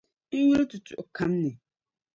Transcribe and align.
N 0.35 0.39
yuli 0.47 0.63
tutuɣu 0.71 1.03
kam 1.15 1.31
ni. 1.41 1.51